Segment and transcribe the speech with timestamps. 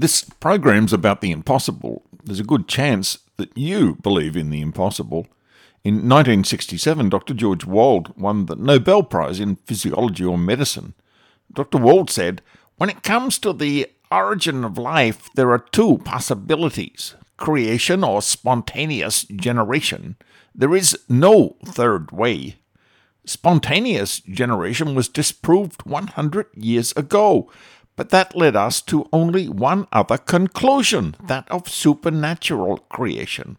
[0.00, 2.00] This program's about the impossible.
[2.24, 5.26] There's a good chance that you believe in the impossible.
[5.84, 7.34] In 1967, Dr.
[7.34, 10.94] George Wald won the Nobel Prize in Physiology or Medicine.
[11.52, 11.76] Dr.
[11.76, 12.40] Wald said,
[12.76, 19.24] When it comes to the origin of life, there are two possibilities creation or spontaneous
[19.24, 20.16] generation.
[20.54, 22.56] There is no third way.
[23.26, 27.50] Spontaneous generation was disproved 100 years ago,
[28.00, 33.58] but that led us to only one other conclusion that of supernatural creation.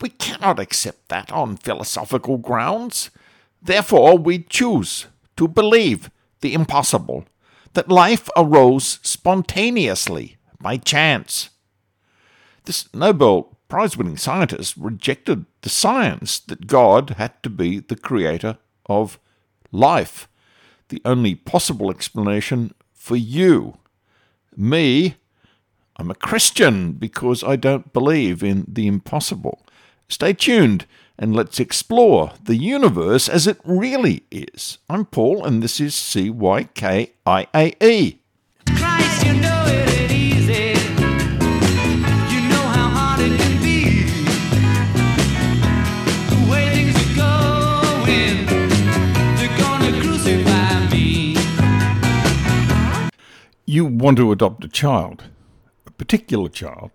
[0.00, 3.10] We cannot accept that on philosophical grounds.
[3.60, 7.26] Therefore, we choose to believe the impossible
[7.74, 11.50] that life arose spontaneously by chance.
[12.64, 18.56] This Nobel Prize winning scientist rejected the science that God had to be the creator
[18.86, 19.18] of
[19.70, 20.28] life,
[20.88, 22.72] the only possible explanation
[23.06, 23.78] for you.
[24.56, 25.14] Me,
[25.96, 29.64] I'm a Christian because I don't believe in the impossible.
[30.08, 34.78] Stay tuned and let's explore the universe as it really is.
[34.90, 37.12] I'm Paul, and this is CYKIAE.
[38.66, 39.55] Christ, you know
[53.68, 55.24] You want to adopt a child,
[55.88, 56.92] a particular child,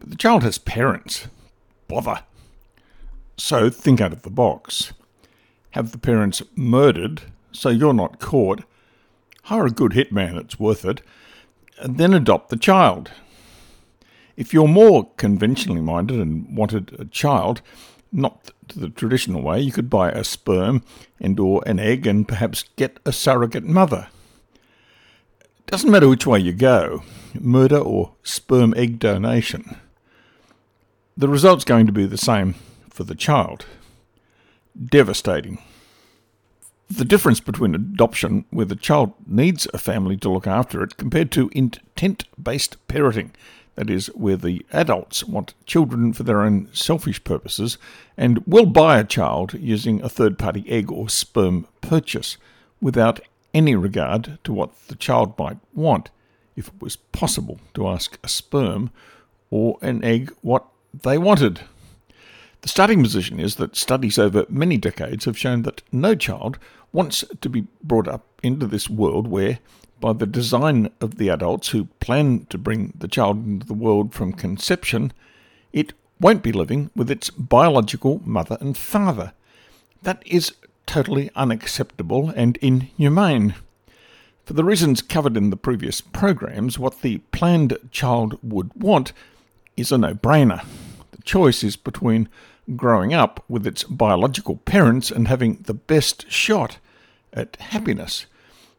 [0.00, 1.28] but the child has parents
[1.88, 2.22] bother.
[3.36, 4.94] So think out of the box.
[5.72, 8.64] Have the parents murdered so you're not caught.
[9.42, 11.02] Hire a good hitman, it's worth it.
[11.78, 13.10] And then adopt the child.
[14.38, 17.60] If you're more conventionally minded and wanted a child,
[18.10, 20.82] not the traditional way, you could buy a sperm
[21.20, 24.08] and or an egg and perhaps get a surrogate mother.
[25.66, 27.02] Doesn't matter which way you go,
[27.34, 29.76] murder or sperm egg donation
[31.16, 32.54] the result's going to be the same
[32.90, 33.66] for the child.
[34.84, 35.62] Devastating.
[36.90, 41.30] The difference between adoption, where the child needs a family to look after it, compared
[41.32, 43.30] to intent based parenting,
[43.76, 47.78] that is, where the adults want children for their own selfish purposes
[48.16, 52.36] and will buy a child using a third party egg or sperm purchase
[52.80, 53.20] without
[53.54, 56.10] any regard to what the child might want,
[56.56, 58.90] if it was possible to ask a sperm
[59.50, 61.60] or an egg what they wanted.
[62.62, 66.58] The starting position is that studies over many decades have shown that no child
[66.92, 69.58] wants to be brought up into this world where,
[70.00, 74.14] by the design of the adults who plan to bring the child into the world
[74.14, 75.12] from conception,
[75.72, 79.32] it won't be living with its biological mother and father.
[80.02, 80.54] That is
[80.86, 83.54] totally unacceptable and inhumane.
[84.44, 89.12] For the reasons covered in the previous programs, what the planned child would want
[89.76, 90.64] is a no brainer.
[91.12, 92.28] The choice is between
[92.76, 96.78] growing up with its biological parents and having the best shot
[97.32, 98.26] at happiness,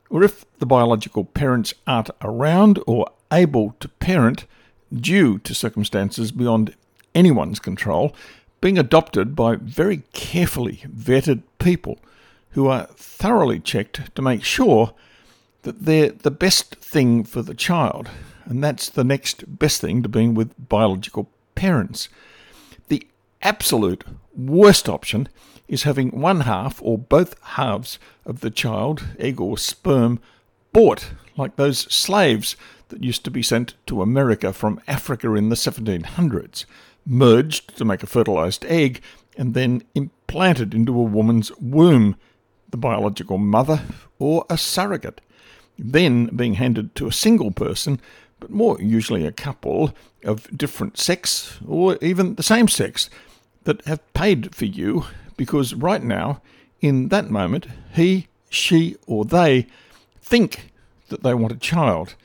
[0.09, 4.45] or if the biological parents aren't around or able to parent
[4.93, 6.75] due to circumstances beyond
[7.13, 8.15] anyone's control,
[8.61, 11.97] being adopted by very carefully vetted people
[12.51, 14.93] who are thoroughly checked to make sure
[15.63, 18.07] that they're the best thing for the child
[18.45, 22.07] and that's the next best thing to being with biological parents.
[22.87, 23.07] The
[23.41, 24.03] absolute
[24.37, 25.27] worst option
[25.67, 30.19] is having one half or both halves of the child, egg or sperm,
[30.71, 32.55] bought, like those slaves
[32.89, 36.65] that used to be sent to America from Africa in the 1700s,
[37.07, 39.01] merged to make a fertilized egg,
[39.35, 39.81] and then
[40.35, 42.13] implanted into a woman's womb,
[42.69, 43.81] the biological mother
[44.19, 45.21] or a surrogate,
[45.79, 48.01] then being handed to a single person
[48.41, 53.09] but more usually a couple of different sex or even the same sex
[53.63, 55.05] that have paid for you
[55.37, 56.41] because right now,
[56.81, 59.67] in that moment, he, she, or they
[60.21, 60.69] think
[61.07, 62.15] that they want a child.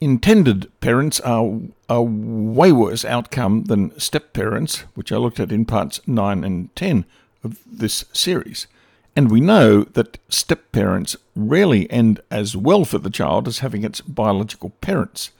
[0.00, 5.64] Intended parents are a way worse outcome than step parents, which I looked at in
[5.64, 7.04] parts 9 and 10
[7.44, 8.66] of this series.
[9.14, 13.84] And we know that step parents rarely end as well for the child as having
[13.84, 15.30] its biological parents.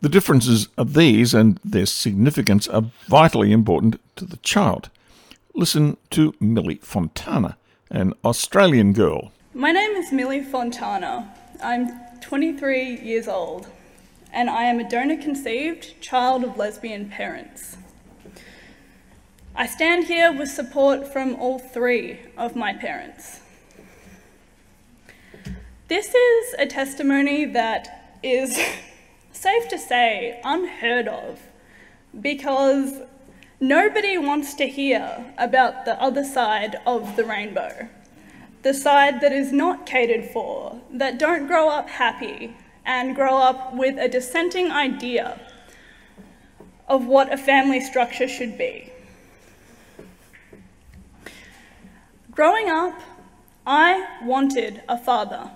[0.00, 4.88] The differences of these and their significance are vitally important to the child.
[5.54, 7.58] Listen to Millie Fontana,
[7.90, 9.32] an Australian girl.
[9.52, 11.34] My name is Millie Fontana.
[11.62, 11.90] I'm
[12.22, 13.66] 23 years old,
[14.32, 17.76] and I am a donor conceived child of lesbian parents.
[19.60, 23.40] I stand here with support from all three of my parents.
[25.88, 28.58] This is a testimony that is
[29.32, 31.40] safe to say, unheard of
[32.18, 33.02] because
[33.60, 37.90] nobody wants to hear about the other side of the rainbow.
[38.62, 42.56] The side that is not catered for, that don't grow up happy
[42.86, 45.38] and grow up with a dissenting idea
[46.88, 48.90] of what a family structure should be.
[52.40, 52.98] Growing up,
[53.66, 55.50] I wanted a father.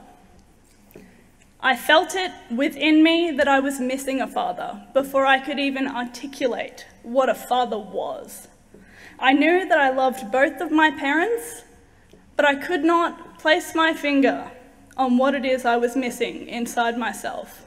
[1.58, 5.88] I felt it within me that I was missing a father before I could even
[5.88, 8.48] articulate what a father was.
[9.18, 11.62] I knew that I loved both of my parents,
[12.36, 14.52] but I could not place my finger
[14.94, 17.66] on what it is I was missing inside myself.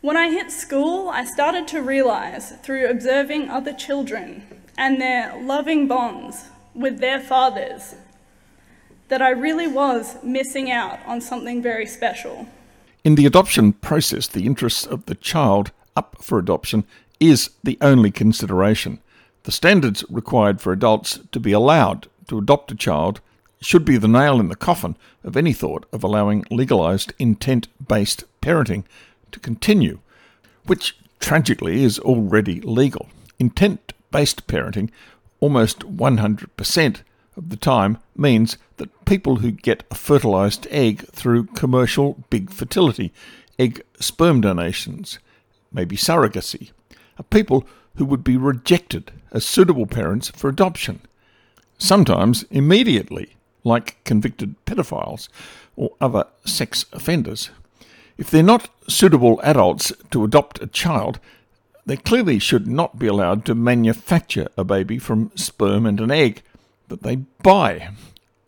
[0.00, 4.42] When I hit school, I started to realize through observing other children
[4.76, 6.46] and their loving bonds
[6.76, 7.94] with their fathers
[9.08, 12.46] that I really was missing out on something very special.
[13.04, 16.84] In the adoption process, the interests of the child up for adoption
[17.20, 19.00] is the only consideration.
[19.44, 23.20] The standards required for adults to be allowed to adopt a child
[23.60, 28.24] should be the nail in the coffin of any thought of allowing legalised intent based
[28.42, 28.84] parenting
[29.32, 30.00] to continue,
[30.66, 33.08] which tragically is already legal.
[33.38, 34.90] Intent based parenting,
[35.40, 37.02] almost 100%,
[37.36, 43.12] of the time means that people who get a fertilized egg through commercial big fertility,
[43.58, 45.18] egg sperm donations,
[45.72, 46.70] maybe surrogacy,
[47.18, 47.66] are people
[47.96, 51.00] who would be rejected as suitable parents for adoption.
[51.78, 55.28] Sometimes immediately, like convicted pedophiles
[55.76, 57.50] or other sex offenders.
[58.16, 61.20] If they're not suitable adults to adopt a child,
[61.86, 66.42] they clearly should not be allowed to manufacture a baby from sperm and an egg
[66.88, 67.90] that they buy.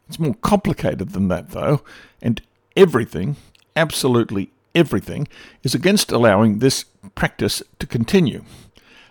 [0.08, 1.82] It's more complicated than that, though,
[2.20, 2.42] and
[2.76, 3.36] everything,
[3.76, 5.28] absolutely everything,
[5.62, 8.44] is against allowing this practice to continue.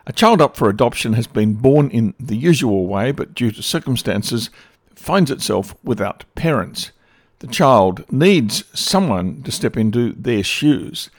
[0.06, 3.62] A child up for adoption has been born in the usual way, but due to
[3.62, 4.50] circumstances,
[4.96, 6.92] finds itself without parents.
[7.40, 11.10] The child needs someone to step into their shoes.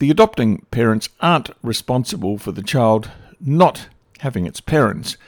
[0.00, 3.88] The adopting parents aren't responsible for the child not
[4.20, 5.18] having its parents,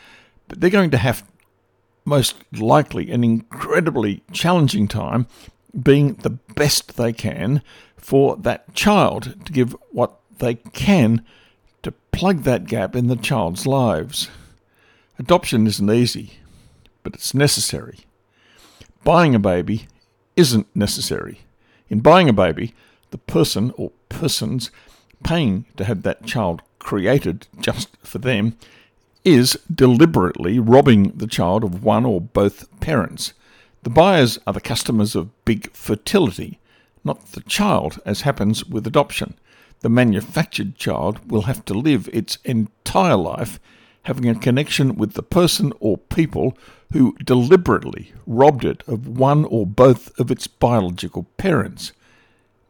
[0.49, 1.29] but they're going to have
[2.07, 5.27] most likely an incredibly challenging time
[5.79, 7.63] being the best they can
[7.99, 11.23] for that child to give what they can
[11.83, 14.31] to plug that gap in the child's lives.
[15.19, 16.39] Adoption isn't easy,
[17.03, 18.01] but it's necessary.
[19.05, 19.87] Buying a baby
[20.35, 21.43] isn't necessary.
[21.91, 22.75] In buying a baby,
[23.13, 24.71] the person or persons
[25.23, 28.57] paying to have that child created just for them
[29.25, 33.33] is deliberately robbing the child of one or both parents.
[33.85, 36.59] The buyers are the customers of big fertility,
[37.05, 39.35] not the child, as happens with adoption.
[39.81, 43.61] The manufactured child will have to live its entire life
[44.05, 46.57] having a connection with the person or people
[46.93, 51.93] who deliberately robbed it of one or both of its biological parents.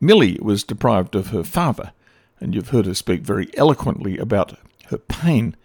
[0.02, 1.93] Millie was deprived of her father,
[2.40, 4.58] and you've heard her speak very eloquently about
[4.88, 5.56] her pain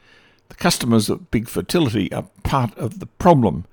[0.49, 3.65] the customers of Big Fertility are part of the problem,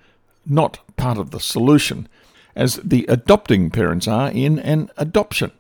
[0.46, 2.08] not part of the solution,
[2.56, 5.52] as the adopting parents are in an adoption.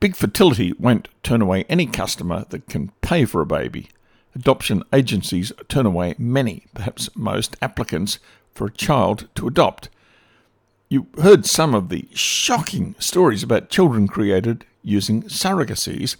[0.00, 3.88] Big Fertility won't turn away any customer that can pay for a baby.
[4.34, 8.18] Adoption agencies turn away many, perhaps most, applicants
[8.52, 9.88] for a child to adopt.
[10.92, 16.16] You heard some of the shocking stories about children created using surrogacies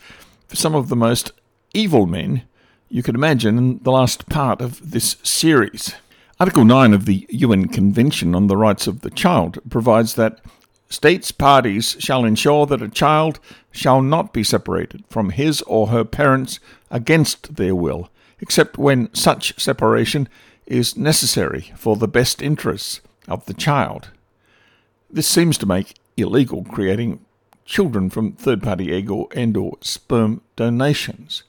[0.47, 1.33] for some of the most
[1.75, 2.43] evil men
[2.89, 5.97] you could imagine in the last part of this series.
[6.39, 10.39] Article 9 of the UN Convention on the Rights of the Child provides that
[10.89, 13.41] states parties shall ensure that a child
[13.73, 16.61] shall not be separated from his or her parents
[16.93, 18.09] against their will,
[18.39, 20.29] except when such separation
[20.67, 24.11] is necessary for the best interests of the child.
[25.13, 27.25] This seems to make illegal creating
[27.65, 31.43] children from third-party egg or and or sperm donations.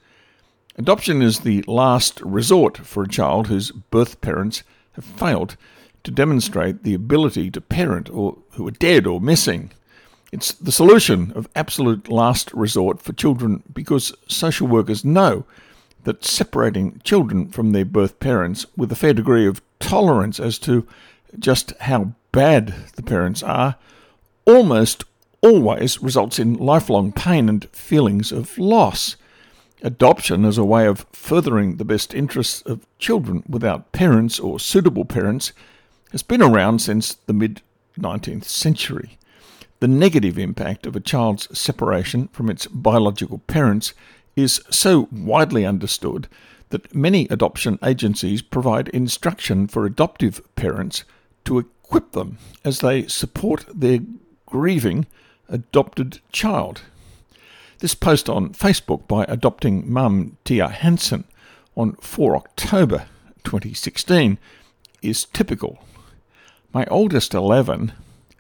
[0.78, 4.64] Adoption is the last resort for a child whose birth parents
[4.94, 5.58] have failed
[6.04, 9.72] to demonstrate the ability to parent or who are dead or missing.
[10.32, 15.46] It's the solution of absolute last resort for children because social workers know
[16.04, 20.88] that separating children from their birth parents with a fair degree of tolerance as to
[21.38, 23.76] just how bad the parents are
[24.46, 25.04] almost
[25.42, 29.16] always results in lifelong pain and feelings of loss.
[29.82, 35.06] Adoption as a way of furthering the best interests of children without parents or suitable
[35.06, 35.52] parents
[36.12, 37.62] has been around since the mid
[37.98, 39.18] 19th century.
[39.82, 43.94] the negative impact of a child's separation from its biological parents
[44.36, 46.28] is so widely understood
[46.70, 51.04] that many adoption agencies provide instruction for adoptive parents
[51.44, 51.58] to
[51.92, 54.00] equip them as they support their
[54.46, 55.06] grieving
[55.50, 56.84] adopted child.
[57.80, 61.26] This post on Facebook by adopting mum Tia Hansen
[61.76, 63.08] on 4 October
[63.44, 64.38] 2016
[65.02, 65.84] is typical.
[66.72, 67.92] My oldest 11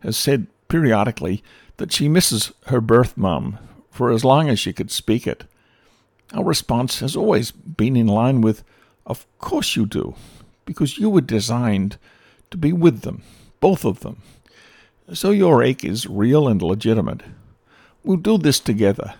[0.01, 1.43] has said periodically
[1.75, 3.57] that she misses her birth mum
[3.89, 5.43] for as long as she could speak it.
[6.33, 8.63] Our response has always been in line with,
[9.05, 10.15] Of course you do,
[10.63, 11.97] because you were designed
[12.51, 13.23] to be with them,
[13.61, 14.21] both of them.
[15.13, 17.21] So your ache is real and legitimate.
[18.03, 19.13] We'll do this together,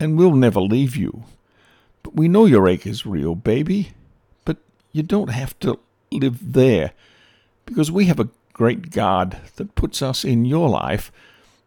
[0.00, 1.24] and we'll never leave you.
[2.02, 3.92] But we know your ache is real, baby.
[4.44, 4.56] But
[4.92, 5.78] you don't have to
[6.10, 6.92] live there,
[7.66, 11.10] because we have a great God that puts us in your life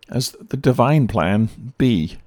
[0.08, 2.18] as the divine plan B.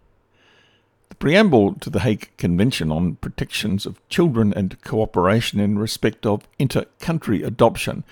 [1.10, 6.48] The preamble to the Hague Convention on Protections of Children and Cooperation in Respect of
[6.58, 8.02] Inter-Country Adoption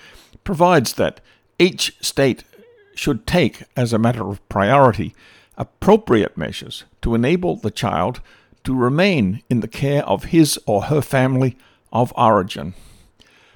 [0.45, 1.19] provides that
[1.59, 2.43] each state
[2.95, 5.13] should take, as a matter of priority,
[5.57, 8.21] appropriate measures to enable the child
[8.63, 11.57] to remain in the care of his or her family
[11.91, 12.73] of origin.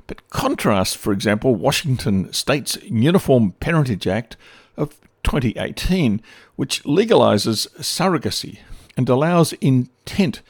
[0.08, 4.36] But contrast, for example, Washington State's Uniform Parentage Act
[4.78, 6.22] of 2018,
[6.56, 8.60] which legalizes surrogacy
[8.98, 10.42] and allows intent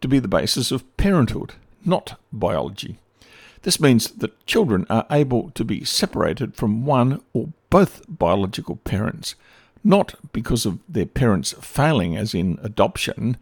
[0.00, 2.98] to be the basis of parenthood, not biology.
[3.66, 9.34] This means that children are able to be separated from one or both biological parents,
[9.82, 13.36] not because of their parents failing, as in adoption,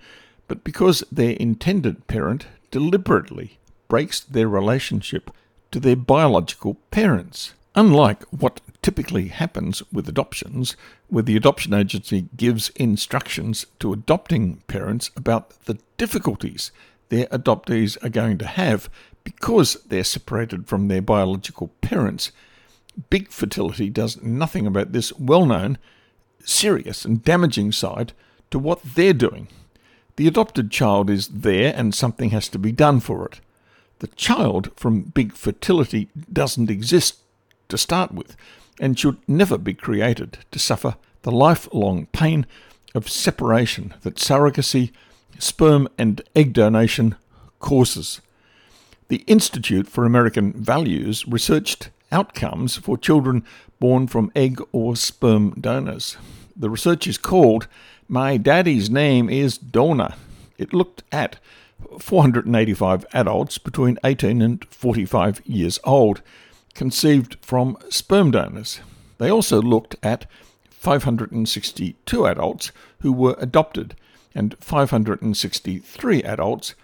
[0.49, 5.31] but because their intended parent deliberately breaks their relationship
[5.73, 7.53] to their biological parents.
[7.75, 10.75] Unlike what typically happens with adoptions,
[11.09, 16.71] where the adoption agency gives instructions to adopting parents about the difficulties
[17.11, 18.89] their adoptees are going to have
[19.25, 22.31] because they're separated from their biological parents,
[23.11, 25.79] big fertility does nothing about this well known,
[26.45, 28.13] serious, and damaging side
[28.51, 29.49] to what they're doing.
[30.17, 33.41] The adopted child is there and something has to be done for it.
[33.99, 37.17] The child from big fertility doesn't exist
[37.69, 38.37] to start with
[38.79, 42.47] and should never be created to suffer the lifelong pain
[42.95, 44.93] of separation that surrogacy,
[45.39, 47.17] sperm, and egg donation
[47.59, 48.21] causes.
[49.15, 53.45] The Institute for American Values researched outcomes for children
[53.79, 56.17] born from egg or sperm donors.
[56.57, 57.69] The research is called
[58.09, 60.17] My Daddy's Name is Donor.
[60.59, 61.37] It looked at
[62.01, 66.21] 485 adults between 18 and 45 years old
[66.75, 68.81] conceived from sperm donors.
[69.19, 70.27] They also looked at
[70.71, 73.95] 562 adults who were adopted
[74.35, 76.75] and 563 adults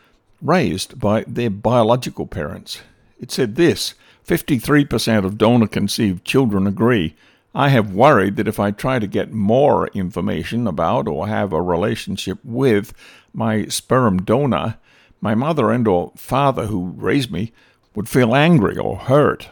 [0.42, 2.82] raised by their biological parents.
[3.18, 3.94] It said this
[4.26, 7.14] 53% of donor conceived children agree.
[7.54, 11.60] I have worried that if I try to get more information about or have a
[11.60, 12.92] relationship with
[13.32, 14.76] my sperm donor,
[15.20, 17.52] my mother and or father who raised me
[17.94, 19.48] would feel angry or hurt.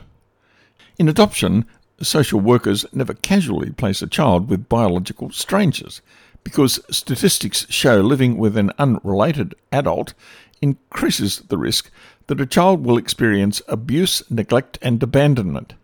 [0.98, 1.66] In adoption,
[2.00, 6.00] social workers never casually place a child with biological strangers
[6.44, 10.14] because statistics show living with an unrelated adult
[10.60, 11.90] increases the risk
[12.26, 15.74] that a child will experience abuse, neglect, and abandonment.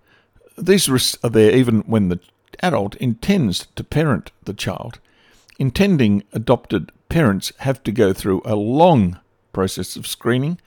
[0.57, 2.21] These risks are there even when the
[2.63, 4.99] adult intends to parent the child.
[5.59, 9.19] Intending adopted parents have to go through a long
[9.53, 10.59] process of screening,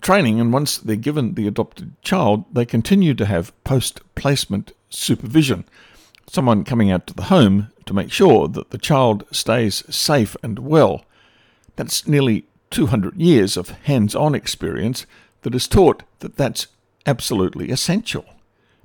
[0.00, 5.64] training, and once they're given the adopted child, they continue to have post placement supervision.
[6.28, 10.60] Someone coming out to the home to make sure that the child stays safe and
[10.60, 11.04] well.
[11.76, 15.06] That's nearly 200 years of hands on experience
[15.42, 16.68] that has taught that that's
[17.06, 18.24] absolutely essential.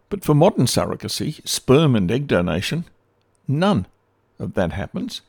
[0.10, 2.86] But for modern surrogacy, sperm and egg donation,
[3.48, 3.86] none
[4.40, 5.22] of that happens.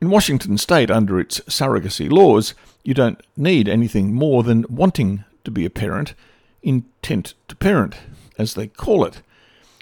[0.00, 2.54] In Washington state, under its surrogacy laws,
[2.84, 6.14] you don't need anything more than wanting to be a parent,
[6.62, 7.96] intent to parent,
[8.38, 9.22] as they call it.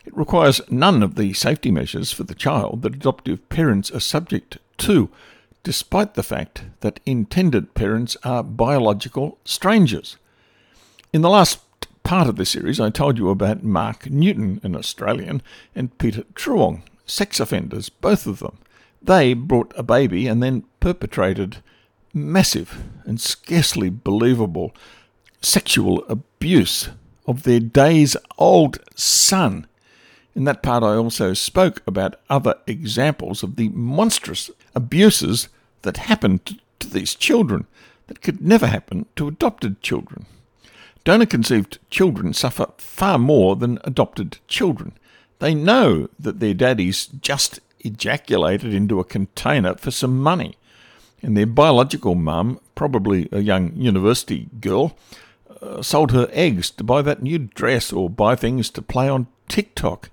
[0.06, 4.58] It requires none of the safety measures for the child that adoptive parents are subject
[4.78, 5.10] to,
[5.66, 10.16] despite the fact that intended parents are biological strangers.
[11.12, 11.58] In the last
[12.04, 15.42] part of the series, I told you about Mark Newton, an Australian,
[15.74, 18.58] and Peter Truong, sex offenders, both of them.
[19.02, 21.56] They brought a baby and then perpetrated
[22.14, 24.72] massive and scarcely believable
[25.42, 26.90] sexual abuse
[27.26, 29.66] of their days old son.
[30.36, 35.48] In that part, I also spoke about other examples of the monstrous abuses
[35.82, 37.66] that happened to these children
[38.06, 40.26] that could never happen to adopted children.
[41.04, 44.92] Donor conceived children suffer far more than adopted children.
[45.38, 50.56] They know that their daddies just ejaculated into a container for some money,
[51.22, 54.96] and their biological mum, probably a young university girl,
[55.62, 59.26] uh, sold her eggs to buy that new dress or buy things to play on
[59.48, 60.10] TikTok.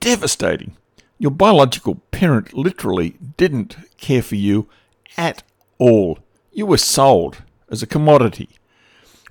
[0.00, 0.76] Devastating.
[1.22, 4.68] Your biological parent literally didn't care for you
[5.16, 5.44] at
[5.78, 6.18] all.
[6.50, 8.48] You were sold as a commodity.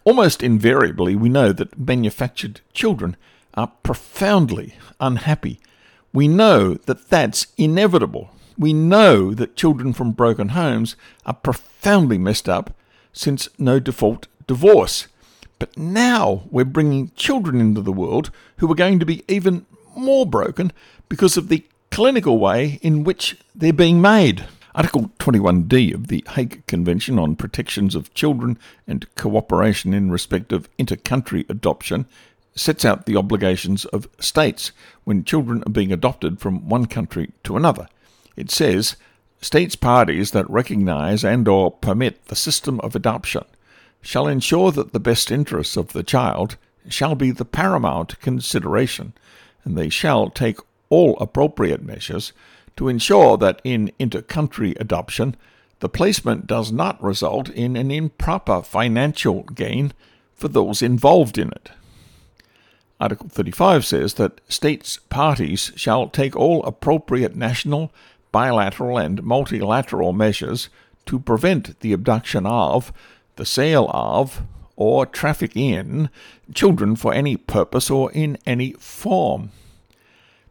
[0.05, 3.17] Almost invariably, we know that manufactured children
[3.55, 5.59] are profoundly unhappy.
[6.13, 8.29] We know that that's inevitable.
[8.57, 10.95] We know that children from broken homes
[11.25, 12.73] are profoundly messed up
[13.11, 15.09] since no fault divorce.
[15.59, 20.25] But now we're bringing children into the world who are going to be even more
[20.25, 20.71] broken
[21.09, 24.45] because of the clinical way in which they're being made.
[24.73, 28.57] Article 21D of the Hague Convention on Protections of Children
[28.87, 32.05] and Cooperation in Respect of Inter-Country Adoption
[32.55, 34.71] sets out the obligations of states
[35.03, 37.87] when children are being adopted from one country to another.
[38.37, 38.95] It says,
[39.41, 43.43] states parties that recognize and or permit the system of adoption
[44.01, 46.55] shall ensure that the best interests of the child
[46.87, 49.13] shall be the paramount consideration,
[49.65, 50.57] and they shall take
[50.91, 52.31] all appropriate measures
[52.75, 55.35] to ensure that in inter-country adoption
[55.79, 59.93] the placement does not result in an improper financial gain
[60.35, 61.71] for those involved in it.
[62.99, 67.91] Article 35 says that states parties shall take all appropriate national,
[68.31, 70.69] bilateral, and multilateral measures
[71.07, 72.93] to prevent the abduction of,
[73.37, 74.43] the sale of,
[74.75, 76.11] or traffic in
[76.53, 79.49] children for any purpose or in any form.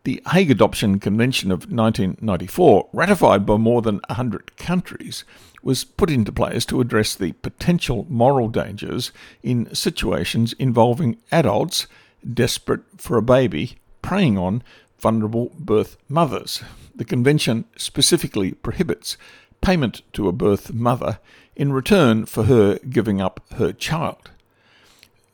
[0.04, 5.24] The Hague Adoption Convention of 1994, ratified by more than 100 countries,
[5.62, 11.86] was put into place to address the potential moral dangers in situations involving adults
[12.32, 14.62] desperate for a baby preying on
[14.98, 16.62] vulnerable birth mothers.
[16.94, 19.18] The convention specifically prohibits
[19.60, 21.18] payment to a birth mother
[21.54, 24.30] in return for her giving up her child.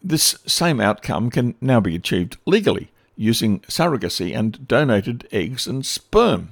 [0.03, 6.51] This same outcome can now be achieved legally using surrogacy and donated eggs and sperm.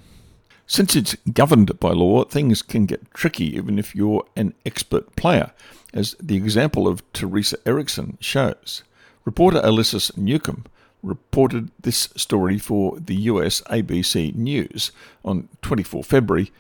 [0.66, 5.52] Since it's governed by law, things can get tricky even if you're an expert player,
[5.92, 8.82] as the example of Theresa Erickson shows.
[9.24, 10.64] Reporter Alyssa Newcomb
[11.02, 14.90] reported this story for the US ABC News
[15.24, 16.50] on 24 February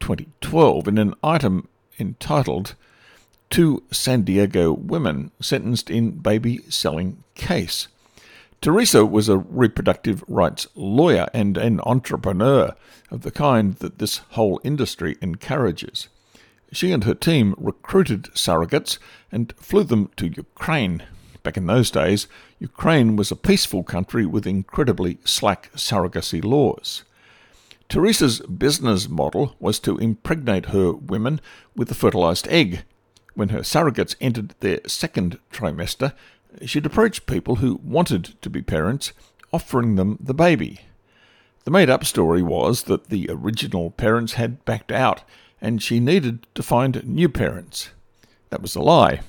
[0.00, 2.74] 2012 in an item entitled
[3.50, 7.86] Two San Diego Women Sentenced in Baby Selling Case.
[8.64, 12.74] Theresa was a reproductive rights lawyer and an entrepreneur
[13.10, 16.08] of the kind that this whole industry encourages.
[16.72, 18.96] She and her team recruited surrogates
[19.30, 21.02] and flew them to Ukraine.
[21.42, 22.26] Back in those days,
[22.58, 27.04] Ukraine was a peaceful country with incredibly slack surrogacy laws.
[27.90, 31.42] Theresa's business model was to impregnate her women
[31.76, 32.84] with a fertilized egg.
[33.34, 36.14] When her surrogates entered their second trimester,
[36.64, 39.12] she'd approach people who wanted to be parents,
[39.52, 40.80] offering them the baby.
[41.64, 45.22] The made up story was that the original parents had backed out
[45.60, 47.90] and she needed to find new parents.
[48.50, 49.20] That was a lie.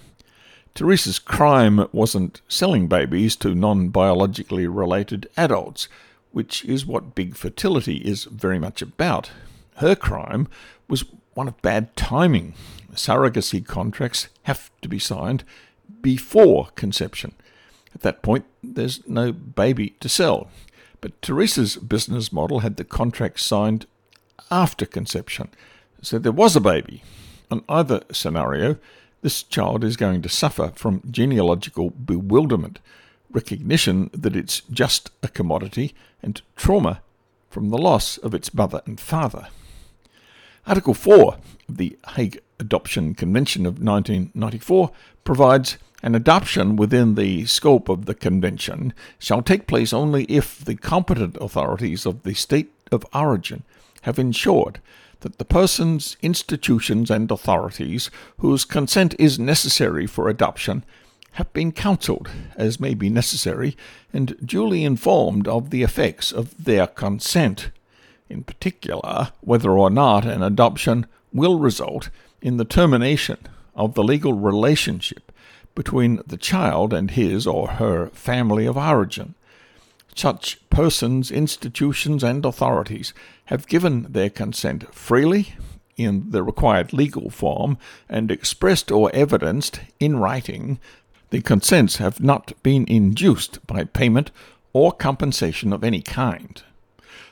[0.74, 5.88] Theresa's crime wasn't selling babies to non biologically related adults,
[6.34, 9.32] which is what big fertility is very much about.
[9.78, 10.50] Her crime
[10.90, 12.54] was one of bad timing.
[12.94, 15.46] Surrogacy contracts have to be signed
[16.06, 17.34] before conception.
[17.96, 20.52] At that point, there's no baby to sell.
[21.02, 23.88] But Theresa's business model had the contract signed
[24.52, 25.50] after conception,
[26.04, 27.02] so there was a baby.
[27.50, 28.78] On either scenario,
[29.24, 32.78] this child is going to suffer from genealogical bewilderment,
[33.32, 37.02] recognition that it's just a commodity, and trauma
[37.50, 39.48] from the loss of its mother and father.
[40.68, 44.92] Article 4 of the Hague Adoption Convention of 1994
[45.24, 50.76] provides an adoption within the scope of the convention shall take place only if the
[50.76, 53.64] competent authorities of the state of origin
[54.04, 54.80] have ensured
[55.22, 60.86] that the persons, institutions, and authorities whose consent is necessary for adoption
[61.32, 63.76] have been counselled, as may be necessary,
[64.14, 67.72] and duly informed of the effects of their consent,
[68.30, 72.12] in particular, whether or not an adoption will result
[72.44, 73.40] in the termination
[73.74, 75.25] of the legal relationship
[75.76, 79.36] between the child and his or her family of origin.
[80.18, 83.14] such persons, institutions, and authorities
[83.46, 85.56] have given their consent freely
[85.98, 87.78] in the required legal form
[88.10, 90.80] and expressed or evidenced in writing,
[91.30, 94.32] the consents have not been induced by payment
[94.74, 96.64] or compensation of any kind.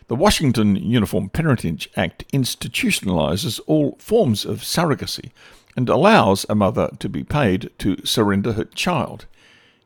[0.07, 5.31] The Washington Uniform Parentage Act institutionalizes all forms of surrogacy
[5.75, 9.25] and allows a mother to be paid to surrender her child.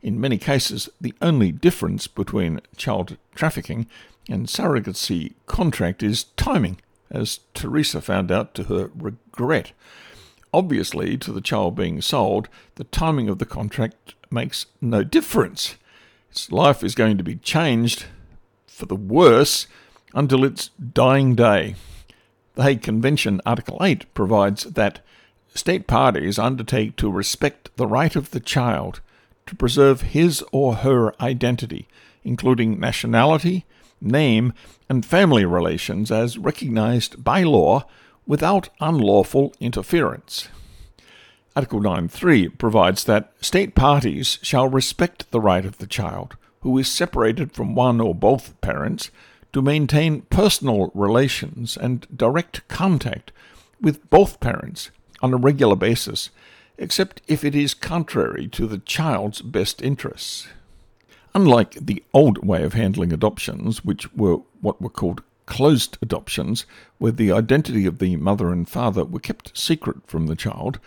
[0.01, 3.87] In many cases, the only difference between child trafficking
[4.29, 9.71] and surrogacy contract is timing, as Theresa found out to her regret.
[10.53, 15.75] Obviously, to the child being sold, the timing of the contract makes no difference.
[16.29, 18.05] Its life is going to be changed
[18.65, 19.67] for the worse
[20.13, 21.75] until its dying day.
[22.55, 24.99] The Hague Convention, Article 8, provides that
[25.57, 29.01] state parties undertake to respect the right of the child
[29.47, 31.87] to preserve his or her identity,
[32.23, 33.65] including nationality,
[33.99, 34.53] name,
[34.89, 37.85] and family relations as recognized by law
[38.25, 40.49] without unlawful interference.
[41.55, 46.91] Article 9.3 provides that state parties shall respect the right of the child, who is
[46.91, 49.09] separated from one or both parents,
[49.53, 53.31] to maintain personal relations and direct contact
[53.81, 56.29] with both parents on a regular basis,
[56.77, 60.47] except if it is contrary to the child's best interests.
[61.33, 66.65] Unlike the old way of handling adoptions, which were what were called closed adoptions,
[66.97, 70.79] where the identity of the mother and father were kept secret from the child,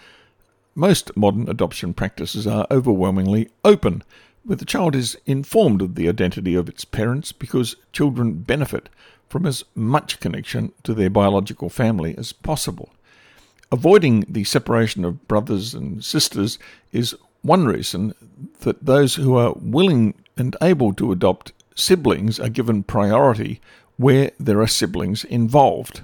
[0.75, 4.03] most modern adoption practices are overwhelmingly open,
[4.45, 8.89] where the child is informed of the identity of its parents because children benefit
[9.29, 12.91] from as much connection to their biological family as possible.
[13.73, 16.59] Avoiding the separation of brothers and sisters
[16.91, 18.15] is one reason
[18.61, 23.61] that those who are willing and able to adopt siblings are given priority
[23.97, 26.03] where there are siblings involved.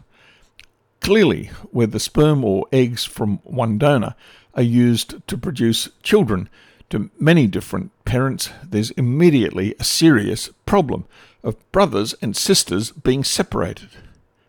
[1.01, 4.15] Clearly, where the sperm or eggs from one donor
[4.55, 6.49] are used to produce children
[6.91, 11.05] to many different parents, there's immediately a serious problem
[11.43, 13.89] of brothers and sisters being separated.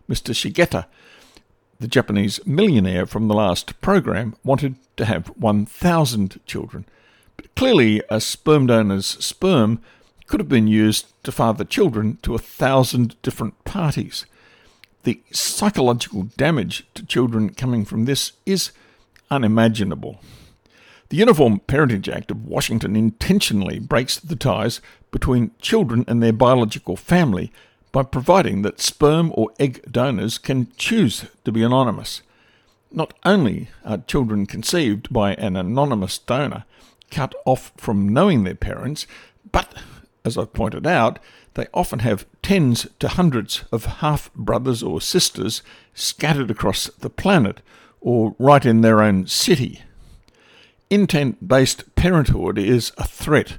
[0.08, 0.34] Mr.
[0.34, 0.86] Shigeta
[1.80, 6.86] the Japanese millionaire from the last program wanted to have 1,000 children.
[7.36, 9.82] But clearly, a sperm donor's sperm
[10.26, 14.26] could have been used to father children to a thousand different parties.
[15.04, 18.72] The psychological damage to children coming from this is
[19.32, 20.20] unimaginable.
[21.10, 26.98] The Uniform Parentage Act of Washington intentionally breaks the ties between children and their biological
[26.98, 27.52] family
[27.92, 32.22] by providing that sperm or egg donors can choose to be anonymous.
[32.92, 36.66] Not only are children conceived by an anonymous donor
[37.12, 39.08] cut off from knowing their parents,
[39.52, 39.74] but,
[40.26, 41.20] as I've pointed out,
[41.54, 47.62] they often have tens to hundreds of half brothers or sisters scattered across the planet
[48.00, 49.82] or right in their own city.
[50.90, 53.58] Intent based parenthood is a threat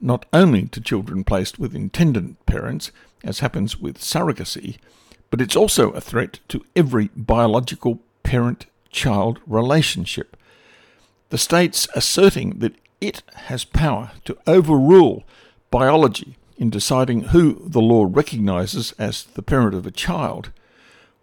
[0.00, 2.90] not only to children placed with intended parents,
[3.24, 4.78] as happens with surrogacy,
[5.30, 10.36] but it's also a threat to every biological parent child relationship.
[11.30, 15.24] The state's asserting that it has power to overrule
[15.70, 20.52] biology in deciding who the law recognizes as the parent of a child.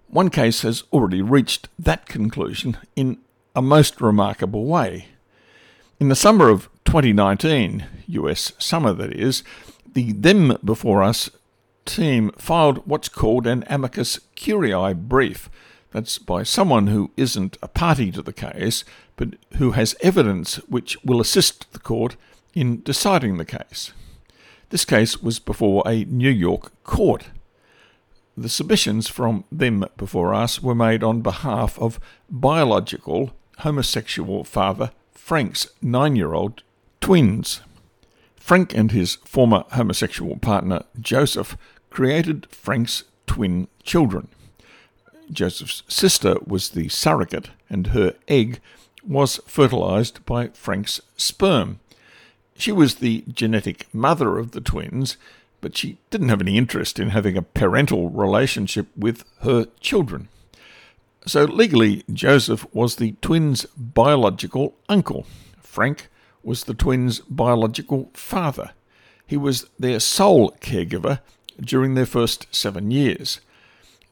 [0.07, 3.19] One case has already reached that conclusion in
[3.55, 5.09] a most remarkable way.
[5.99, 9.43] In the summer of 2019, US summer that is,
[9.93, 11.29] the Them Before Us
[11.87, 15.49] team filed what's called an amicus curiae brief.
[15.91, 18.83] That's by someone who isn't a party to the case,
[19.15, 22.15] but who has evidence which will assist the court
[22.53, 23.93] in deciding the case.
[24.69, 27.29] This case was before a New York court.
[28.35, 35.67] The submissions from them before us were made on behalf of biological homosexual father Frank's
[35.81, 36.63] nine year old
[37.01, 37.61] twins.
[38.35, 41.57] Frank and his former homosexual partner Joseph
[41.97, 44.27] created Frank's twin children.
[45.31, 48.59] Joseph's sister was the surrogate, and her egg
[49.03, 51.79] was fertilized by Frank's sperm.
[52.55, 55.17] She was the genetic mother of the twins,
[55.59, 60.27] but she didn't have any interest in having a parental relationship with her children.
[61.25, 65.25] So legally, Joseph was the twins' biological uncle.
[65.59, 66.09] Frank
[66.43, 68.73] was the twins' biological father.
[69.25, 71.21] He was their sole caregiver
[71.59, 73.39] during their first seven years.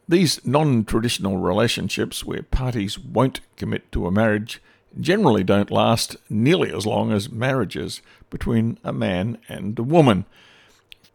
[0.08, 4.62] These non traditional relationships, where parties won't commit to a marriage,
[5.00, 10.26] generally don't last nearly as long as marriages between a man and a woman.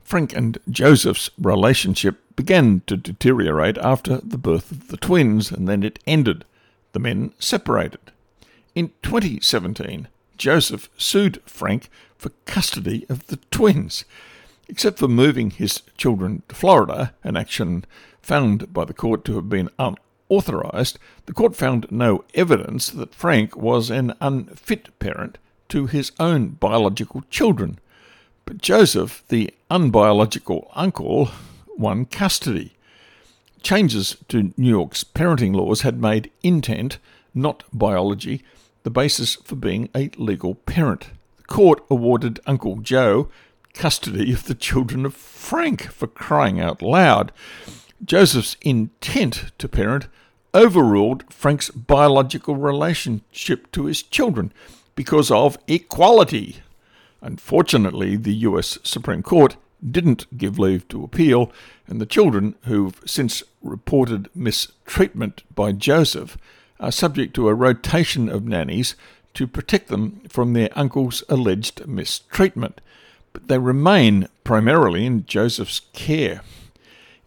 [0.02, 5.82] Frank and Joseph's relationship began to deteriorate after the birth of the twins, and then
[5.82, 6.44] it ended.
[6.92, 8.00] The men separated.
[8.74, 14.04] In 2017, Joseph sued Frank for custody of the twins.
[14.70, 17.84] Except for moving his children to Florida, an action
[18.22, 23.56] found by the court to have been unauthorized, the court found no evidence that Frank
[23.56, 25.38] was an unfit parent
[25.70, 27.80] to his own biological children.
[28.44, 31.30] But Joseph, the unbiological uncle,
[31.76, 32.76] won custody.
[33.62, 36.98] Changes to New York's parenting laws had made intent,
[37.34, 38.44] not biology,
[38.84, 41.10] the basis for being a legal parent.
[41.38, 43.28] The court awarded Uncle Joe
[43.74, 47.32] custody of the children of Frank for crying out loud.
[48.04, 50.08] Joseph's intent to parent
[50.54, 54.52] overruled Frank's biological relationship to his children
[54.94, 56.62] because of equality.
[57.20, 59.56] Unfortunately, the US Supreme Court
[59.88, 61.52] didn't give leave to appeal,
[61.86, 66.36] and the children, who've since reported mistreatment by Joseph,
[66.78, 68.94] are subject to a rotation of nannies
[69.34, 72.80] to protect them from their uncle's alleged mistreatment,
[73.32, 76.42] but they remain primarily in Joseph's care.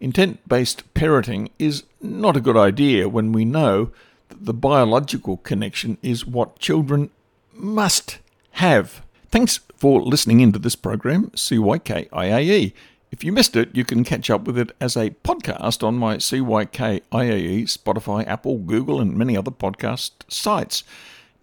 [0.00, 3.90] Intent based parenting is not a good idea when we know
[4.28, 7.10] that the biological connection is what children
[7.52, 8.18] must
[8.52, 9.02] have.
[9.30, 12.72] Thanks for listening into this program, CYKIAE.
[13.10, 16.16] If you missed it, you can catch up with it as a podcast on my
[16.16, 20.82] CYKIAE, Spotify, Apple, Google, and many other podcast sites.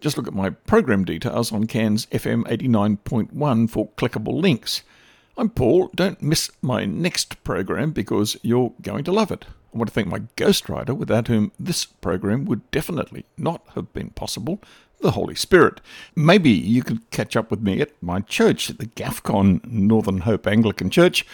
[0.02, 4.82] Just look at my program details on Cairns FM 89.1 for clickable links.
[5.38, 5.92] I'm Paul.
[5.94, 9.44] Don't miss my next program because you're going to love it.
[9.72, 14.10] I want to thank my ghostwriter, without whom this program would definitely not have been
[14.10, 14.60] possible,
[15.00, 15.80] the Holy Spirit.
[16.16, 20.90] Maybe you could catch up with me at my church, the GAFCON Northern Hope Anglican
[20.90, 21.24] Church,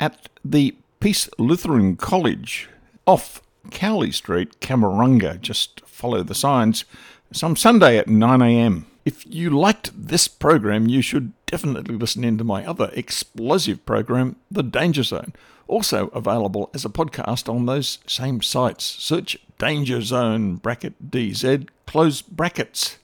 [0.00, 2.68] at the Peace Lutheran College
[3.06, 5.40] off Cowley Street, Kamerunga.
[5.40, 6.84] Just follow the signs.
[7.32, 8.84] Some Sunday at 9am.
[9.04, 14.36] If you liked this program, you should definitely listen in to my other explosive program,
[14.48, 15.32] The Danger Zone,
[15.66, 18.84] also available as a podcast on those same sites.
[18.84, 22.94] Search Danger Zone bracket DZ close brackets.